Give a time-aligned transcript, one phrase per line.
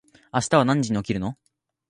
[0.33, 1.37] 明日は何時に起きるの？